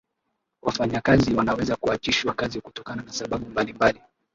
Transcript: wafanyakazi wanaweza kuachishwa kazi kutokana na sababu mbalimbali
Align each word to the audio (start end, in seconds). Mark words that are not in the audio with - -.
wafanyakazi 0.61 1.33
wanaweza 1.33 1.75
kuachishwa 1.75 2.33
kazi 2.33 2.61
kutokana 2.61 3.03
na 3.03 3.11
sababu 3.13 3.45
mbalimbali 3.49 4.01